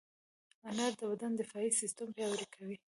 [0.69, 2.77] انار د بدن دفاعي سیستم پیاوړی کوي.